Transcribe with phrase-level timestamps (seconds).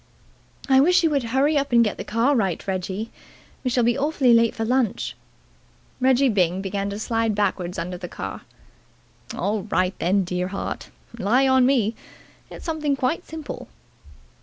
[0.67, 3.11] "I wish you would hurry up and get the car right, Reggie.
[3.63, 5.15] We shall be awfully late for lunch."
[5.99, 8.41] Reggie Byng began to slide backwards under the car.
[9.35, 9.93] "All right,
[10.25, 10.89] dear heart.
[11.19, 11.93] Rely on me.
[12.49, 13.67] It's something quite simple."